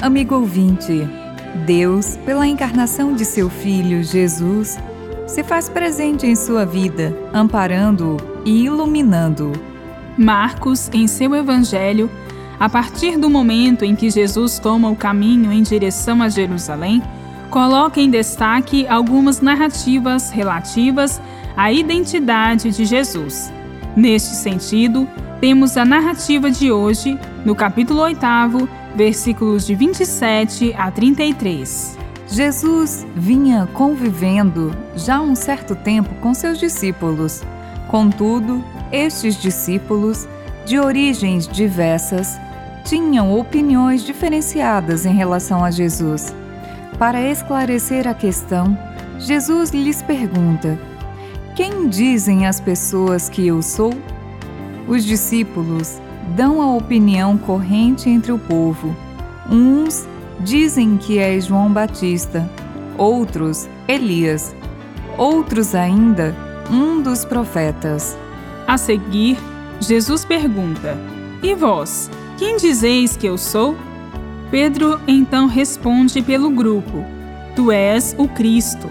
amigo 0.00 0.34
ouvinte. 0.36 1.08
Deus, 1.64 2.16
pela 2.24 2.46
encarnação 2.46 3.14
de 3.14 3.24
seu 3.24 3.50
Filho 3.50 4.02
Jesus, 4.02 4.78
se 5.26 5.42
faz 5.42 5.68
presente 5.68 6.26
em 6.26 6.36
sua 6.36 6.64
vida, 6.64 7.16
amparando-o 7.32 8.16
e 8.44 8.64
iluminando-o. 8.64 9.52
Marcos, 10.16 10.88
em 10.92 11.06
seu 11.06 11.34
Evangelho, 11.34 12.10
a 12.60 12.68
partir 12.68 13.18
do 13.18 13.28
momento 13.28 13.84
em 13.84 13.96
que 13.96 14.08
Jesus 14.08 14.58
toma 14.58 14.88
o 14.88 14.96
caminho 14.96 15.52
em 15.52 15.62
direção 15.62 16.22
a 16.22 16.28
Jerusalém, 16.28 17.02
coloca 17.50 18.00
em 18.00 18.10
destaque 18.10 18.86
algumas 18.86 19.40
narrativas 19.40 20.30
relativas 20.30 21.20
à 21.56 21.72
identidade 21.72 22.70
de 22.70 22.84
Jesus. 22.84 23.52
Neste 23.96 24.34
sentido, 24.34 25.08
temos 25.40 25.76
a 25.76 25.84
narrativa 25.84 26.50
de 26.50 26.70
hoje, 26.70 27.18
no 27.44 27.54
capítulo 27.54 28.00
8, 28.00 28.18
versículos 28.96 29.66
de 29.66 29.74
27 29.74 30.74
a 30.74 30.90
33. 30.90 31.98
Jesus 32.28 33.06
vinha 33.14 33.68
convivendo 33.72 34.74
já 34.96 35.20
um 35.20 35.34
certo 35.36 35.76
tempo 35.76 36.12
com 36.16 36.32
seus 36.32 36.58
discípulos. 36.58 37.42
Contudo, 37.88 38.64
estes 38.90 39.36
discípulos, 39.36 40.26
de 40.64 40.80
origens 40.80 41.46
diversas, 41.46 42.36
tinham 42.84 43.38
opiniões 43.38 44.02
diferenciadas 44.02 45.04
em 45.06 45.14
relação 45.14 45.64
a 45.64 45.70
Jesus. 45.70 46.34
Para 46.98 47.20
esclarecer 47.20 48.08
a 48.08 48.14
questão, 48.14 48.76
Jesus 49.18 49.70
lhes 49.70 50.02
pergunta: 50.02 50.78
Quem 51.54 51.88
dizem 51.88 52.46
as 52.46 52.60
pessoas 52.60 53.28
que 53.28 53.46
eu 53.46 53.62
sou? 53.62 53.92
Os 54.88 55.04
discípulos 55.04 56.00
dão 56.34 56.60
a 56.60 56.74
opinião 56.74 57.36
corrente 57.36 58.08
entre 58.08 58.32
o 58.32 58.38
povo. 58.38 58.94
Uns 59.50 60.06
dizem 60.40 60.96
que 60.96 61.18
é 61.18 61.40
João 61.40 61.72
Batista, 61.72 62.48
outros 62.98 63.68
Elias, 63.86 64.54
outros 65.16 65.74
ainda 65.74 66.34
um 66.70 67.00
dos 67.00 67.24
profetas. 67.24 68.16
A 68.66 68.76
seguir, 68.76 69.38
Jesus 69.80 70.24
pergunta: 70.24 70.98
E 71.42 71.54
vós, 71.54 72.10
quem 72.36 72.56
dizeis 72.56 73.16
que 73.16 73.26
eu 73.26 73.38
sou? 73.38 73.76
Pedro 74.50 75.00
então 75.06 75.46
responde 75.46 76.22
pelo 76.22 76.50
grupo: 76.50 77.04
Tu 77.54 77.70
és 77.70 78.14
o 78.18 78.28
Cristo. 78.28 78.88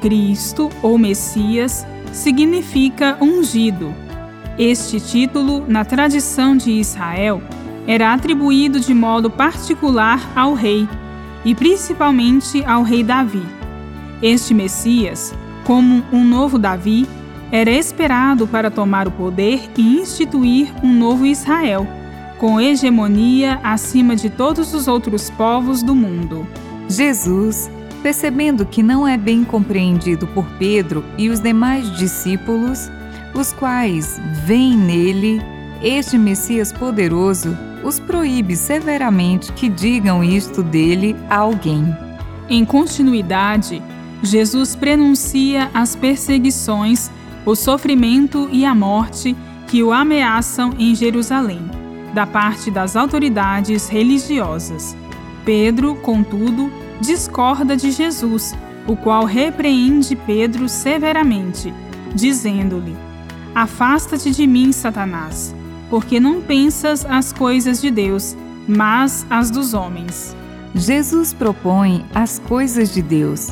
Cristo 0.00 0.70
ou 0.82 0.96
Messias 0.96 1.86
significa 2.12 3.18
ungido. 3.20 3.94
Este 4.62 5.00
título, 5.00 5.64
na 5.66 5.86
tradição 5.86 6.54
de 6.54 6.70
Israel, 6.70 7.42
era 7.86 8.12
atribuído 8.12 8.78
de 8.78 8.92
modo 8.92 9.30
particular 9.30 10.30
ao 10.36 10.52
rei, 10.52 10.86
e 11.46 11.54
principalmente 11.54 12.62
ao 12.66 12.82
rei 12.82 13.02
Davi. 13.02 13.42
Este 14.20 14.52
Messias, 14.52 15.32
como 15.64 16.04
um 16.12 16.22
novo 16.22 16.58
Davi, 16.58 17.08
era 17.50 17.70
esperado 17.70 18.46
para 18.46 18.70
tomar 18.70 19.08
o 19.08 19.10
poder 19.10 19.62
e 19.78 19.98
instituir 19.98 20.70
um 20.84 20.92
novo 20.92 21.24
Israel, 21.24 21.88
com 22.36 22.60
hegemonia 22.60 23.58
acima 23.62 24.14
de 24.14 24.28
todos 24.28 24.74
os 24.74 24.86
outros 24.86 25.30
povos 25.30 25.82
do 25.82 25.94
mundo. 25.94 26.46
Jesus, 26.86 27.70
percebendo 28.02 28.66
que 28.66 28.82
não 28.82 29.08
é 29.08 29.16
bem 29.16 29.42
compreendido 29.42 30.26
por 30.26 30.44
Pedro 30.58 31.02
e 31.16 31.30
os 31.30 31.40
demais 31.40 31.90
discípulos, 31.96 32.90
os 33.34 33.52
quais 33.52 34.20
veem 34.44 34.76
nele 34.76 35.40
este 35.82 36.18
Messias 36.18 36.72
poderoso, 36.72 37.56
os 37.82 37.98
proíbe 37.98 38.54
severamente 38.54 39.52
que 39.52 39.68
digam 39.68 40.22
isto 40.22 40.62
dele 40.62 41.16
a 41.28 41.36
alguém. 41.36 41.96
Em 42.48 42.64
continuidade, 42.64 43.82
Jesus 44.22 44.76
prenuncia 44.76 45.70
as 45.72 45.96
perseguições, 45.96 47.10
o 47.46 47.54
sofrimento 47.54 48.48
e 48.52 48.66
a 48.66 48.74
morte 48.74 49.34
que 49.66 49.82
o 49.82 49.92
ameaçam 49.92 50.74
em 50.78 50.94
Jerusalém, 50.94 51.62
da 52.12 52.26
parte 52.26 52.70
das 52.70 52.96
autoridades 52.96 53.88
religiosas. 53.88 54.94
Pedro, 55.44 55.94
contudo, 55.94 56.70
discorda 57.00 57.74
de 57.74 57.90
Jesus, 57.90 58.54
o 58.86 58.94
qual 58.94 59.24
repreende 59.24 60.14
Pedro 60.14 60.68
severamente, 60.68 61.72
dizendo-lhe: 62.14 63.09
Afasta-te 63.54 64.30
de 64.30 64.46
mim, 64.46 64.72
Satanás, 64.72 65.54
porque 65.88 66.20
não 66.20 66.40
pensas 66.40 67.04
as 67.04 67.32
coisas 67.32 67.80
de 67.80 67.90
Deus, 67.90 68.36
mas 68.68 69.26
as 69.28 69.50
dos 69.50 69.74
homens. 69.74 70.36
Jesus 70.74 71.32
propõe 71.32 72.04
as 72.14 72.38
coisas 72.38 72.94
de 72.94 73.02
Deus, 73.02 73.48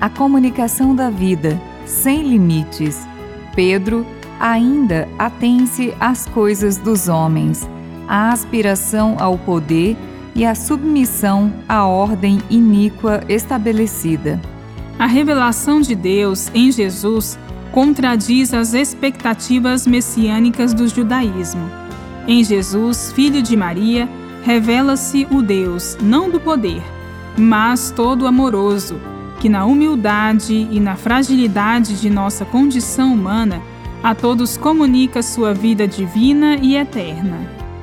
a 0.00 0.08
comunicação 0.10 0.94
da 0.94 1.08
vida, 1.08 1.58
sem 1.86 2.28
limites. 2.28 3.06
Pedro 3.54 4.06
ainda 4.38 5.08
atém-se 5.18 5.94
às 5.98 6.26
coisas 6.26 6.76
dos 6.76 7.08
homens, 7.08 7.66
a 8.06 8.30
aspiração 8.30 9.16
ao 9.18 9.38
poder 9.38 9.96
e 10.34 10.44
a 10.44 10.54
submissão 10.54 11.52
à 11.68 11.84
ordem 11.84 12.40
iníqua 12.50 13.24
estabelecida. 13.28 14.40
A 14.98 15.06
revelação 15.06 15.80
de 15.80 15.94
Deus 15.94 16.50
em 16.54 16.70
Jesus 16.70 17.38
contradiz 17.78 18.52
as 18.52 18.74
expectativas 18.74 19.86
messiânicas 19.86 20.74
do 20.74 20.88
judaísmo. 20.88 21.70
Em 22.26 22.42
Jesus, 22.42 23.12
filho 23.12 23.40
de 23.40 23.56
Maria, 23.56 24.08
revela-se 24.42 25.28
o 25.30 25.40
Deus 25.40 25.96
não 26.02 26.28
do 26.28 26.40
poder, 26.40 26.82
mas 27.36 27.92
todo 27.94 28.26
amoroso, 28.26 29.00
que 29.38 29.48
na 29.48 29.64
humildade 29.64 30.66
e 30.72 30.80
na 30.80 30.96
fragilidade 30.96 32.00
de 32.00 32.10
nossa 32.10 32.44
condição 32.44 33.14
humana 33.14 33.62
a 34.02 34.12
todos 34.12 34.56
comunica 34.56 35.22
sua 35.22 35.54
vida 35.54 35.86
divina 35.86 36.56
e 36.56 36.74
eterna. 36.74 37.38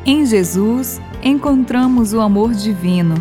Em 0.06 0.26
Jesus, 0.26 1.00
encontramos 1.24 2.12
o 2.12 2.20
amor 2.20 2.54
divino, 2.54 3.16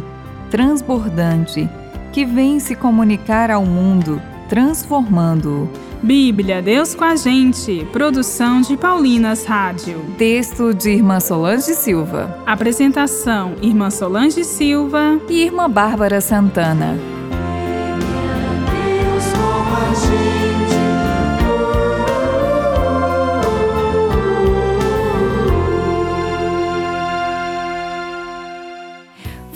transbordante, 0.50 1.70
que 2.12 2.24
vem 2.24 2.58
se 2.58 2.74
comunicar 2.74 3.48
ao 3.48 3.64
mundo, 3.64 4.20
transformando-o 4.48 5.68
Bíblia, 6.04 6.60
Deus 6.60 6.94
com 6.94 7.02
a 7.02 7.16
gente. 7.16 7.86
Produção 7.90 8.60
de 8.60 8.76
Paulinas 8.76 9.46
Rádio. 9.46 10.04
Texto 10.18 10.74
de 10.74 10.90
Irmã 10.90 11.18
Solange 11.18 11.74
Silva. 11.74 12.38
Apresentação: 12.44 13.54
Irmã 13.62 13.88
Solange 13.88 14.44
Silva 14.44 15.18
e 15.30 15.44
Irmã 15.44 15.68
Bárbara 15.70 16.20
Santana. 16.20 17.13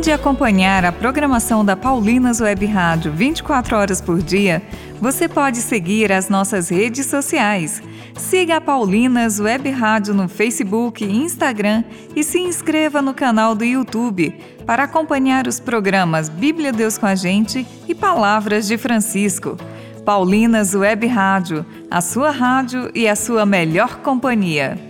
Além 0.00 0.06
de 0.06 0.12
acompanhar 0.12 0.82
a 0.86 0.92
programação 0.92 1.62
da 1.62 1.76
Paulinas 1.76 2.40
Web 2.40 2.64
Rádio 2.64 3.12
24 3.12 3.76
horas 3.76 4.00
por 4.00 4.22
dia, 4.22 4.62
você 4.98 5.28
pode 5.28 5.58
seguir 5.58 6.10
as 6.10 6.30
nossas 6.30 6.70
redes 6.70 7.04
sociais. 7.04 7.82
Siga 8.16 8.56
a 8.56 8.60
Paulinas 8.62 9.38
Web 9.38 9.68
Rádio 9.68 10.14
no 10.14 10.26
Facebook 10.26 11.04
e 11.04 11.22
Instagram 11.22 11.84
e 12.16 12.24
se 12.24 12.38
inscreva 12.38 13.02
no 13.02 13.12
canal 13.12 13.54
do 13.54 13.62
YouTube 13.62 14.34
para 14.64 14.84
acompanhar 14.84 15.46
os 15.46 15.60
programas 15.60 16.30
Bíblia 16.30 16.72
Deus 16.72 16.96
com 16.96 17.04
a 17.04 17.14
Gente 17.14 17.66
e 17.86 17.94
Palavras 17.94 18.66
de 18.66 18.78
Francisco. 18.78 19.58
Paulinas 20.02 20.74
Web 20.74 21.06
Rádio, 21.08 21.66
a 21.90 22.00
sua 22.00 22.30
rádio 22.30 22.90
e 22.94 23.06
a 23.06 23.14
sua 23.14 23.44
melhor 23.44 23.96
companhia. 23.96 24.89